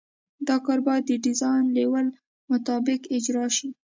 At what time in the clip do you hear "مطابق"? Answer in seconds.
2.51-3.01